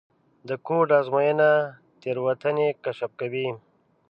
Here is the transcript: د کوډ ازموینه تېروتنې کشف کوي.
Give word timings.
د 0.47 0.49
کوډ 0.65 0.87
ازموینه 0.99 1.51
تېروتنې 2.01 2.67
کشف 2.83 3.11
کوي. 3.19 3.47